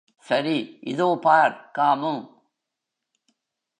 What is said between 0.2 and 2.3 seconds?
சரி இதோ பார் காமு!